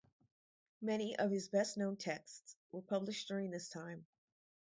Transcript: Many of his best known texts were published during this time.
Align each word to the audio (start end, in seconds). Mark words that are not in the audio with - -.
Many 0.81 1.15
of 1.19 1.29
his 1.29 1.47
best 1.49 1.77
known 1.77 1.95
texts 1.95 2.55
were 2.71 2.81
published 2.81 3.27
during 3.27 3.51
this 3.51 3.69
time. 3.69 4.03